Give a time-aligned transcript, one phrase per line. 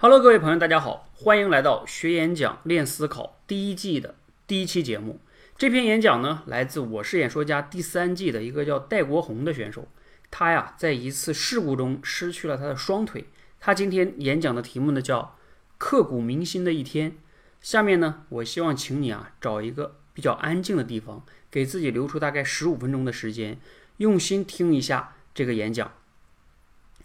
[0.00, 4.14] Hello，各位朋友，大家好，欢迎来到学演讲练思考第一季的
[4.46, 5.18] 第一期节目。
[5.56, 9.88] 这篇演讲呢，来自《我是演说家》第三季的一个叫戴国红的选手。
[10.30, 13.24] 他呀，在一次事故中失去了他的双腿。
[13.58, 15.36] 他今天演讲的题目呢，叫
[15.78, 17.16] “刻骨铭心的一天”。
[17.60, 23.58] 下面呢，我希望请你啊，找一个比较安静的地方，给自己留出大概十五分钟的时间，
[23.96, 25.90] 用心听一下这个演讲。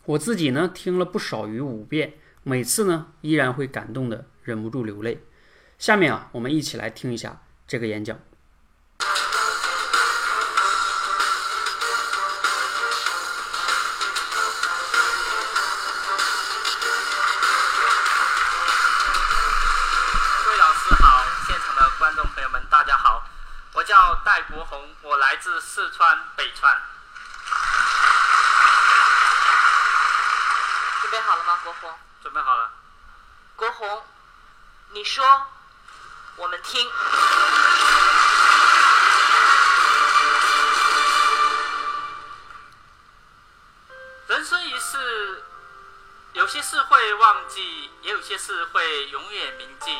[0.06, 2.14] 我自己呢，听了不少于五遍。
[2.46, 5.26] 每次呢，依然会感动的忍不住流泪。
[5.80, 8.20] 下面啊，我们一起来听一下这个演讲。
[8.98, 9.06] 各
[20.52, 23.24] 位老师好，现场的观众朋友们大家好，
[23.72, 26.78] 我叫戴国红，我来自四川北川。
[31.02, 31.90] 准备好了吗，国红？
[32.24, 32.72] 准备好了。
[33.58, 34.02] 国红，
[34.92, 35.26] 你说，
[36.38, 36.90] 我们听。
[44.28, 45.44] 人生一世，
[46.32, 49.94] 有些事会忘记，也有些事会永远铭记。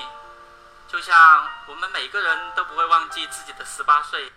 [0.88, 4.32] 就像我们每个人都不会忘记自己的十八岁。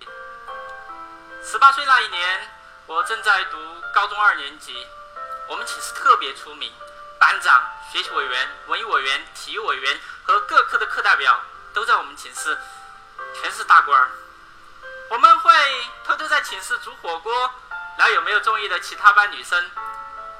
[1.40, 2.50] 十八岁那一年，
[2.86, 3.58] 我正在读
[3.94, 4.74] 高中二年级，
[5.48, 6.72] 我们寝室特别出名，
[7.26, 7.60] 班长、
[7.90, 11.40] 学习委员、文艺委员、体育委员和各科的课代表
[11.74, 12.56] 都在我们寝室，
[13.34, 14.08] 全是大官儿。
[15.10, 15.52] 我们会
[16.04, 17.50] 偷偷在寝室煮火锅，
[17.98, 19.60] 聊有没有中意的其他班女生。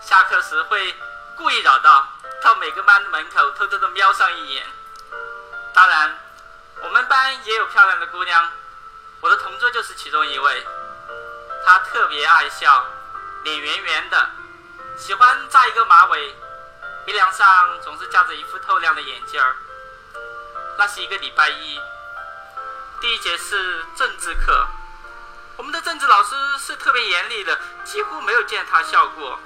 [0.01, 0.95] 下课时会
[1.37, 2.07] 故意绕道，
[2.41, 4.65] 到每个班的门口偷偷的瞄上一眼。
[5.75, 6.17] 当然，
[6.85, 8.49] 我们班也有漂亮的姑娘，
[9.23, 10.65] 我的同桌就是其中一位。
[11.65, 12.87] 她特别爱笑，
[13.43, 14.31] 脸圆圆的，
[14.97, 16.37] 喜欢扎一个马尾，
[17.07, 19.55] 鼻梁上总是架着一副透亮的眼镜儿。
[20.77, 21.81] 那是一个礼拜一，
[23.01, 24.67] 第一节是政治课，
[25.57, 29.39] 我们的政治老师是特别严厉的，几乎没有见他笑过。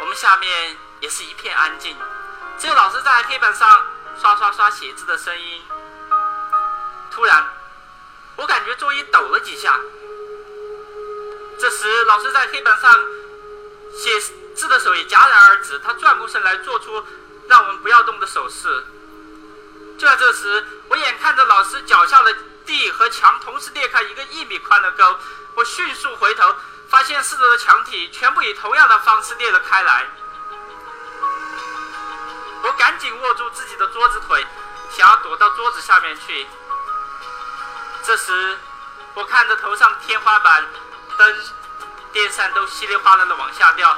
[0.00, 1.96] 我们下面也是一片安静，
[2.58, 3.86] 只有老师在黑板上
[4.20, 5.62] 刷刷刷写字的声音。
[7.10, 7.48] 突然，
[8.36, 9.80] 我感觉桌椅抖了几下。
[11.58, 12.92] 这时，老师在黑板上
[13.94, 14.20] 写
[14.54, 17.06] 字的手也戛然而止，他转过身来，做出
[17.48, 18.84] 让我们不要动的手势。
[19.98, 22.34] 就在这时，我眼看着老师脚下的
[22.66, 25.18] 地和墙同时裂开一个一米宽的沟，
[25.54, 26.54] 我迅速回头，
[26.88, 30.06] 发现四周的墙体全部以同样的方式裂了开来。
[32.64, 34.46] 我赶紧握住自己的桌子腿，
[34.90, 36.46] 想要躲到桌子下面去。
[38.04, 38.58] 这时，
[39.14, 40.64] 我看着头上的天花板、
[41.18, 41.36] 灯、
[42.12, 43.96] 电扇都稀里哗啦的往下掉。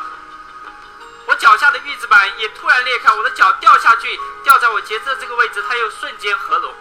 [1.27, 6.75] 我脚下的玉子板也突然裂开，我的脚掉下去，掉在我截肢的这个位置，它又瞬间合拢，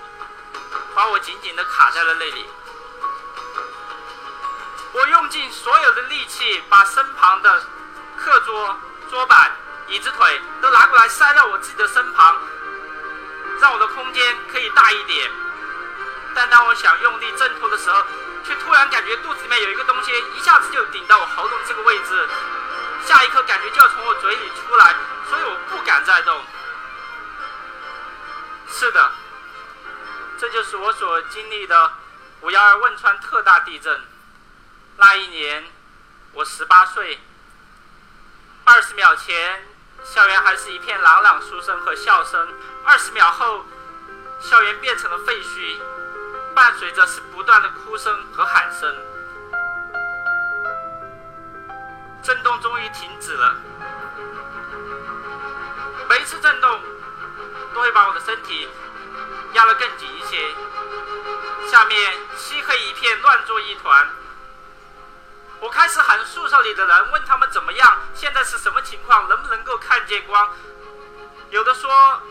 [0.93, 2.45] 把我紧紧的卡在了那里。
[4.91, 7.63] 我用尽所有的力气，把身旁的
[8.17, 8.77] 课桌、
[9.09, 9.51] 桌板、
[9.87, 12.37] 椅子腿都拿过来塞到我自己的身旁，
[13.59, 15.31] 让我的空间可以大一点。
[16.35, 18.03] 但当我想用力挣脱的时候，
[18.45, 22.29] 却突然感觉肚子里面有一个东西一下子就顶到我喉咙这个位置。
[23.05, 24.95] 下一刻感觉就要从我嘴里出来，
[25.29, 26.41] 所以我不敢再动。
[28.67, 29.11] 是的，
[30.39, 31.91] 这就是我所经历的
[32.41, 34.01] 五幺二汶川特大地震。
[34.97, 35.65] 那一年，
[36.33, 37.19] 我十八岁。
[38.65, 39.67] 二十秒前，
[40.03, 42.47] 校园还是一片朗朗书声和笑声；
[42.85, 43.65] 二十秒后，
[44.39, 45.77] 校园变成了废墟，
[46.55, 48.95] 伴随着是不断的哭声和喊声。
[52.23, 53.55] 震动终于停止了。
[56.07, 56.81] 每一次震动，
[57.73, 58.69] 都会把我的身体
[59.51, 60.37] 压得更紧一些。
[61.69, 64.07] 下面漆黑一片，乱作一团。
[65.59, 70.49] 我开始喊宿舍里的人，问他们怎么样，现在是什么情况，能不能够看见光？
[71.49, 72.21] 有的说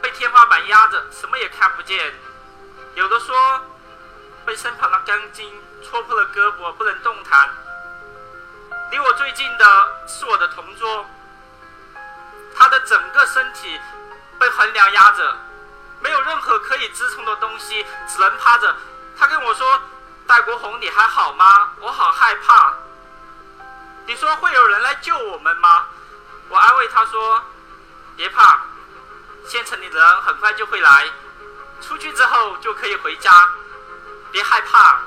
[0.00, 2.12] 被天花板压着，什么也看不见；
[2.94, 3.36] 有的说
[4.44, 5.52] 被身旁的钢筋
[5.84, 7.61] 戳破了胳膊，不能动弹。
[8.90, 9.64] 离我最近的
[10.06, 11.06] 是我的同桌，
[12.56, 13.80] 他的整个身体
[14.38, 15.36] 被横梁压着，
[16.00, 18.74] 没有任何可以支撑的东西，只能趴着。
[19.18, 19.80] 他跟我说
[20.26, 21.72] ：“戴国红，你还好吗？
[21.80, 22.74] 我好害怕。”
[24.06, 25.86] 你说会有人来救我们吗？
[26.48, 27.42] 我安慰他说
[28.16, 28.60] ：“别怕，
[29.46, 31.08] 县城里的人很快就会来，
[31.80, 33.48] 出去之后就可以回家，
[34.30, 35.00] 别害怕。”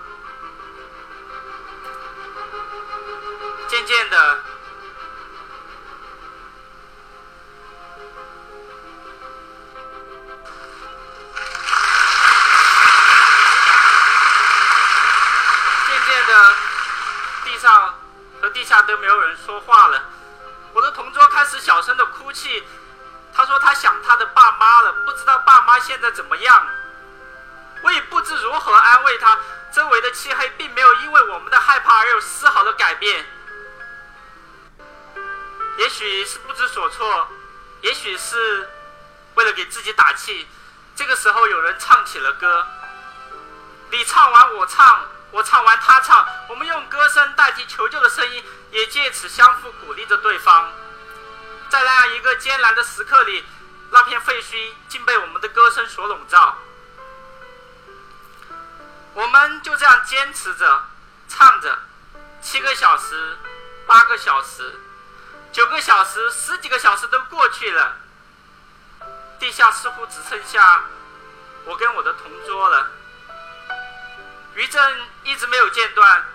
[3.86, 4.40] 见的，
[35.96, 37.30] 许是不知所措，
[37.80, 38.70] 也许是
[39.36, 40.46] 为了给自己打气。
[40.94, 42.68] 这个时候，有人唱起了歌。
[43.92, 50.70] 你唱完我唱，我唱完他唱，我们用歌声代替求救的声音，也借此相互鼓励着对方。
[51.70, 53.46] 在那样一个艰难的时刻里，
[53.92, 56.58] 那片废墟竟被我们的歌声所笼罩。
[59.14, 60.84] 我们就这样坚持着，
[61.30, 61.80] 唱着，
[62.42, 63.38] 七个小时，
[63.88, 64.78] 八个小时，
[65.56, 67.94] 九个小时，十几个小时都过去了。
[69.40, 70.84] 地下似乎只剩下
[71.64, 72.88] 我跟我的同桌了。
[74.56, 76.26] 余震一直没有间断，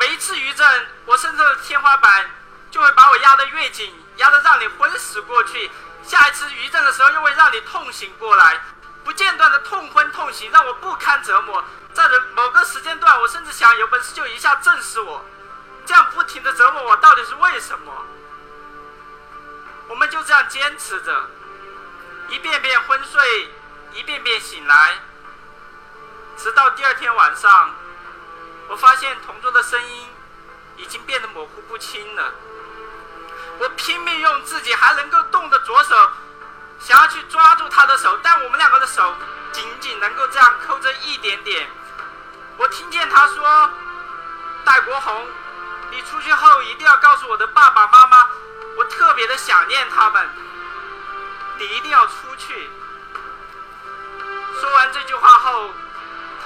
[0.00, 2.28] 每一次余震，我身上的天花板
[2.72, 5.70] 就会把我压得越紧，压得让你昏死过去。
[6.02, 8.60] 下一次余震的时候，又会让你痛醒过来，
[9.04, 11.62] 不间断的痛昏痛醒，让我不堪折磨。
[11.92, 15.24] 在某个时间段，我甚至想有本事就一下震死我。
[15.86, 18.04] 这样不停的折磨我，到底是为什么？
[19.88, 21.28] 我们就这样坚持着，
[22.28, 23.48] 一遍遍昏睡，
[23.92, 24.98] 一遍遍醒来。
[26.36, 27.74] 直到第二天晚上，
[28.68, 30.08] 我发现同桌的声音
[30.76, 32.32] 已经变得模糊不清了。
[33.58, 36.10] 我拼命用自己还能够动的左手，
[36.80, 39.14] 想要去抓住他的手，但我们两个的手
[39.52, 41.68] 仅仅能够这样扣着一点点。
[42.56, 43.70] 我听见他说
[44.64, 45.26] ：“戴国红，
[45.90, 48.03] 你出去后一定要告诉我的爸爸妈，
[48.84, 50.28] 特别的想念他们。
[51.58, 52.70] 你一定要出去。”
[54.60, 55.70] 说完这句话后。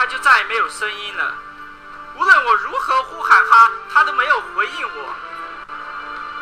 [0.01, 1.35] 他就再也没有声音了。
[2.15, 5.15] 无论我如何呼喊他，他都没有回应我。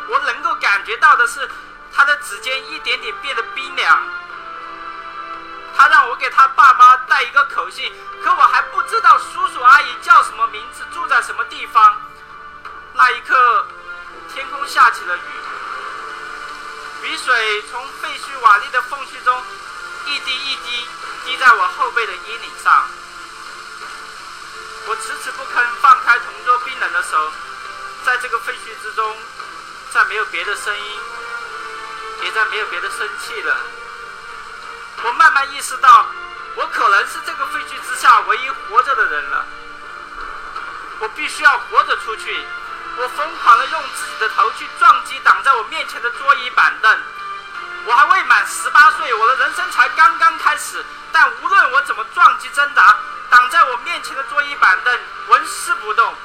[0.09, 1.49] 我能够感觉到的是，
[1.91, 3.99] 他的指尖一点点变得冰凉。
[5.75, 7.91] 他让我给他爸妈带一个口信，
[8.23, 11.99] 可我还不知道叔叔阿姨叫什么名字，住在什么地方。
[12.93, 13.65] 那一刻，
[14.31, 15.21] 天空下起了雨，
[17.07, 19.41] 雨水从废墟瓦砾的缝隙中
[20.07, 20.85] 一滴一滴
[21.23, 22.85] 滴在我后背的衣领上。
[24.87, 27.31] 我迟迟不肯放开同桌冰冷的手，
[28.05, 29.17] 在这个废墟之中，
[29.91, 30.99] 再没有别的声音，
[32.23, 33.57] 也再没有别的生气了。
[35.03, 36.07] 我慢慢意识到，
[36.55, 39.45] 我可能是这个废墟之下唯一活着的人了。
[40.99, 42.45] 我必须要活着出去。
[42.97, 46.99] 我疯狂的用自己的头去撞击挡在我面前的桌椅板凳。
[47.85, 50.83] 我还未满十八岁，我的人生才刚刚开始。
[51.11, 52.99] 但无论我怎么撞击挣扎，
[53.29, 56.15] 挡在我面前的桌椅板凳纹丝不动，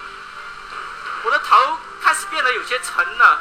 [1.25, 3.41] 我的头开始变得有些沉了。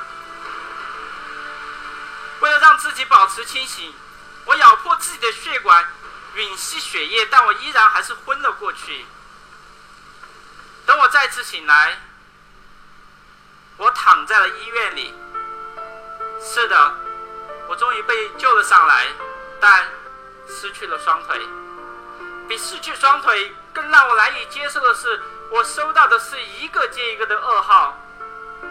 [2.41, 3.93] 为了让自己保持清醒，
[4.45, 5.85] 我咬破自己的血管，
[6.35, 9.05] 吮吸血液，但我依然还是昏了过去。
[10.85, 11.99] 等我再次醒来，
[13.81, 15.11] 我躺在了医院里。
[16.39, 16.95] 是的，
[17.67, 19.07] 我终于被救了上来，
[19.59, 19.89] 但
[20.47, 21.41] 失去了双腿。
[22.47, 25.19] 比失去双腿更让我难以接受的是，
[25.49, 27.97] 我收到的是一个接一个的噩耗。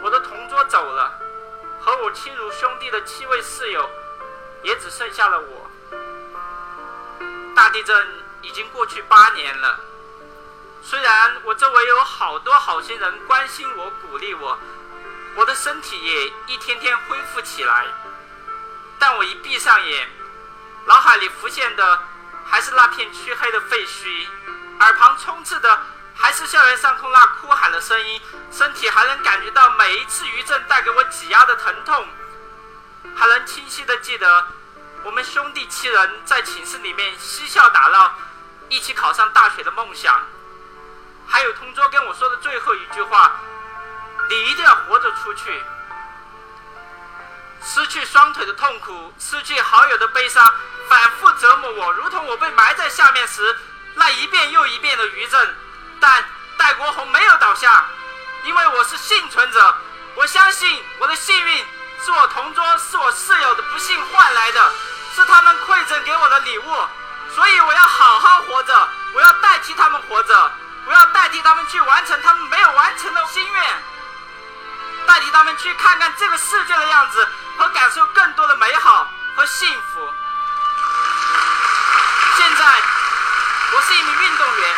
[0.00, 1.18] 我的同桌走了，
[1.80, 3.90] 和我亲如兄弟的七位室友，
[4.62, 5.68] 也只剩下了我。
[7.56, 8.08] 大地震
[8.42, 9.80] 已经过去八年了，
[10.84, 14.56] 虽然我周围有好多好心人关心我、鼓励我，
[15.40, 17.86] 我的身体也一天天恢复起来，
[18.98, 20.06] 但我一闭上眼，
[20.84, 22.02] 脑海里浮现的。
[22.44, 24.26] 还是那片黢黑的废墟，
[24.80, 25.80] 耳旁充斥的
[26.16, 28.20] 还是校园上空那哭喊的声音，
[28.50, 32.08] 身体还能感觉到每一次余震带给我挤压的疼痛，
[33.14, 34.48] 还能清晰的记得
[35.04, 38.14] 我们兄弟七人在寝室里面嬉笑打闹，
[38.68, 40.20] 一起考上大学的梦想，
[41.28, 43.40] 还有同桌跟我说的最后一句话
[44.28, 45.64] ：“你一定要活着出去。”
[47.62, 50.54] 失去双腿的痛苦，失去好友的悲伤。
[50.88, 53.56] 反复折磨我，如同我被埋在下面时
[53.94, 55.56] 那一遍又一遍的余震。
[56.00, 56.24] 但
[56.56, 57.86] 戴国红没有倒下，
[58.44, 59.76] 因为我是幸存者。
[60.16, 61.66] 我相信我的幸运
[62.04, 64.72] 是我同桌、是我室友的不幸换来的，
[65.14, 66.88] 是他们馈赠给我的礼物。
[67.34, 70.52] 所以我要好好活着，我要代替他们活着，
[70.86, 73.82] 我要代替他们去完成他们没有完成的心愿，
[75.20, 80.08] 代替他们去看看这个世界的样子和感受更多的美好和幸福。
[82.38, 82.64] 现在，
[83.72, 84.74] 我是一名运动员。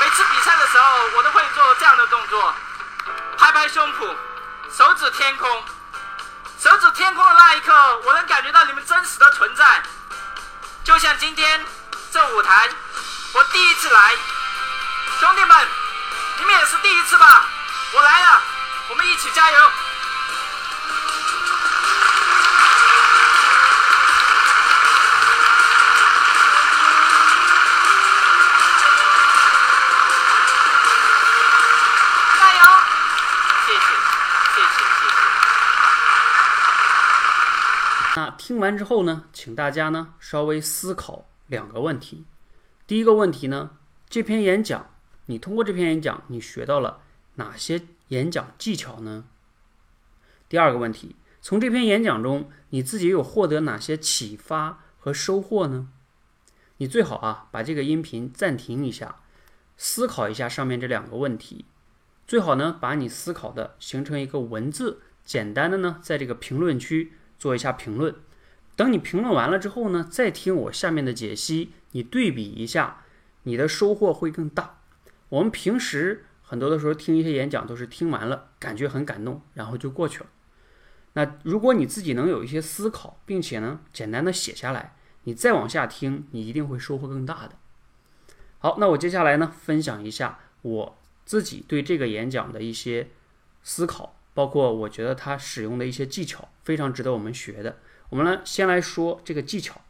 [0.00, 2.52] 每次比赛的时候，我都会做这样的动作：
[3.38, 4.16] 拍拍胸脯，
[4.76, 5.64] 手指天空。
[6.60, 9.80] 手指天空的那一刻，我能感觉到你们真实的存在，
[10.82, 11.64] 就像今天
[12.12, 12.68] 这舞台，
[13.34, 14.16] 我第一次来，
[15.20, 15.68] 兄弟们，
[16.38, 17.44] 你们也是第一次吧？
[17.92, 18.42] 我来了，
[18.90, 19.56] 我们一起加油！
[32.38, 32.60] 加油！
[33.66, 33.80] 谢谢，
[34.54, 34.88] 谢谢，
[38.16, 42.24] 那听完之后呢，请大家呢稍微思考两个问题。
[42.86, 43.72] 第一个问题呢，
[44.08, 44.88] 这篇演讲
[45.26, 47.02] 你通过这篇演讲你学到了
[47.34, 49.24] 哪些演讲技巧呢？
[50.48, 55.88] 第二个问题，从这篇演讲中你自己有获得哪些启发和收获呢？
[56.78, 59.16] 你最好啊把这个音频暂停一下，
[59.76, 61.64] 思考一下上面这两个问题。
[62.26, 68.14] 最好呢把你思考的形成一个文字，简单的呢在这个评论区做一下评论。
[68.76, 73.02] 等你评论完了之后呢，再听我下面的解析，你对比一下，
[73.42, 74.78] 你的收获会更大。
[75.30, 80.26] 我们平时很多的时候听一些演讲都是听完了感觉很感动，然后就过去了。
[81.12, 87.50] 那如果你自己能有一些思考，并且呢简单的写下来，你再往下听，你一定会收获更大的。
[88.60, 93.10] 好，那我接下来呢分享一下我自己对这个演讲的一些
[93.62, 97.76] 思考，包括我觉得他使用的一些技巧，非常值得我们学的。
[98.08, 99.82] 我们呢先来说这个技巧。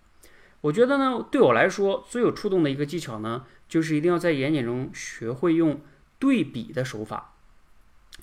[0.62, 5.80] 我觉得呢，对我来说最有触动的一个技巧呢，就是一定要在演讲中学会用
[6.18, 7.34] 对比的手法。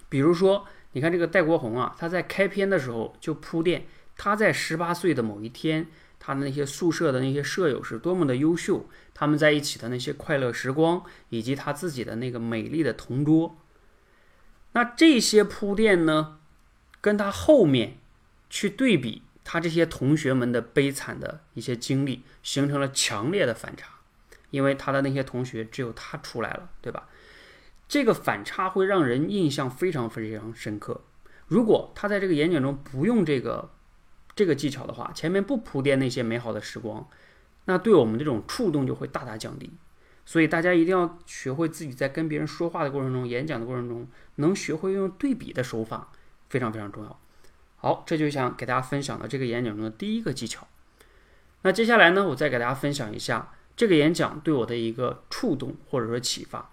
[0.09, 3.87] 比如说，你看这个戴国红啊，他在开篇的时候就铺垫
[4.17, 5.87] 他在十八岁的某一天，
[6.19, 13.57] 他的那些宿舍的那些舍友是多么的优秀，他们在一起的那些快乐时光，以及他自己的那个美丽的同桌。
[14.73, 16.39] 那这些铺垫呢，
[17.01, 17.97] 跟他后面
[18.49, 19.23] 去对比。
[19.47, 23.99] 他这些同学们的悲惨的一些经历，形成了强烈的反差，
[24.49, 27.07] 因为他的那些同学只有他出来了，对吧？
[27.87, 31.01] 这个反差会让人印象非常非常深刻。
[31.47, 33.71] 如果他在这个演讲中不用这个
[34.35, 37.07] 这个技巧的话，前面不铺垫那些美好的时光，
[37.65, 39.71] 那对我们这种触动就会大大降低。
[40.25, 46.11] 所以大家一定要学会自己在跟别人说话的过程中、演讲的过程中，能学会用对比的手法，
[46.49, 47.19] 非常非常重要。
[47.75, 50.67] 好，这就想给大家分享的这个演讲中的第一个技巧。
[51.61, 56.71] 那接下来呢，我再给大家分享一下这个演讲对我的一个触动或者说启发。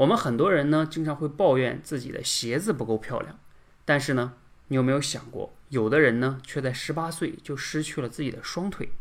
[0.00, 3.38] 我们很多人呢，经常会抱怨自己的鞋子不够漂亮，
[3.84, 4.32] 但是呢，
[4.68, 8.92] 你有没有想过，有的人呢，却在十八岁就失去了自己的双腿？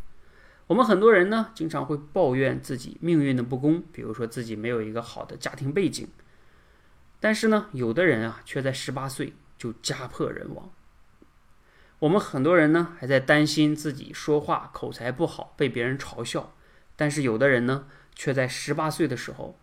[0.68, 6.06] 我们很多人呢，经常会抱怨自己命运的不公，比如说自己没有一个好的家庭背景，
[7.22, 10.70] 但是呢，有的人啊，却在十八岁就家破人亡。
[12.00, 16.54] 我们很多人呢还在担心自己说话口才不好被别人嘲笑，
[16.98, 19.58] 但是有的人呢却在十八岁的时候，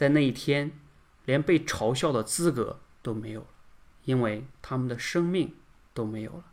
[0.00, 0.70] 在那一天
[1.26, 3.46] 连被嘲笑的资格都没有了，
[4.06, 5.54] 因为他们的生命
[5.92, 6.44] 都没有了。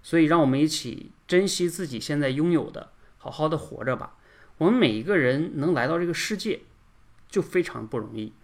[0.00, 4.16] 所以，让我们一起珍惜自己现在拥有的，好好的活着吧。
[4.58, 6.60] 我们每一个人能来到这个世界，
[7.28, 8.34] 就非常不容易。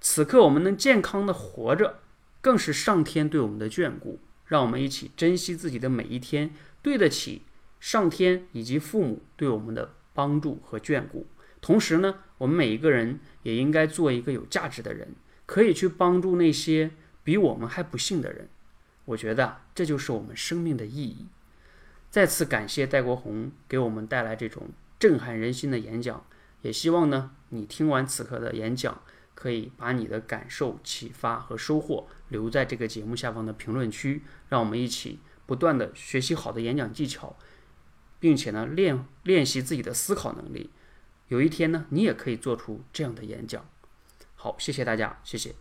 [0.00, 2.00] 此刻我们能健康的活着，
[2.40, 4.18] 更是上天对我们的眷顾。
[4.46, 6.52] 让我们一起珍惜自己的每一天，
[6.82, 7.42] 对得起
[7.78, 11.28] 上天以及父母对我们的帮助和眷顾。
[11.60, 15.14] 同时呢，我们每一个人也应该做一个有价值的人，
[15.46, 16.90] 可以去帮助那些
[17.24, 18.48] 比我们还不幸的人。
[19.06, 21.26] 我觉得这就是我们生命的意义。
[22.10, 26.24] 再次感谢戴国红给我们带来这种震撼人心的演讲，
[26.62, 29.02] 也希望呢你听完此刻的演讲，
[29.34, 34.22] 可以把你的感受、启发和收获留在这个节目下方的评论区。
[34.48, 37.36] 让我们一起不断的学习好的演讲技巧，
[38.18, 40.70] 并且呢练练习自己的思考能力。
[41.28, 43.68] 有一天呢，你也可以做出这样的演讲。
[44.34, 45.54] 好，谢谢大家，谢谢。